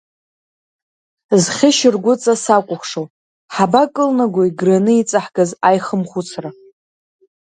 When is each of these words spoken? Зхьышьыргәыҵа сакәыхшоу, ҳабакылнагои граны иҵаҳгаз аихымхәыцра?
Зхьышьыргәыҵа 1.43 2.33
сакәыхшоу, 2.43 3.07
ҳабакылнагои 3.53 4.49
граны 4.59 4.93
иҵаҳгаз 4.95 5.51
аихымхәыцра? 5.67 6.49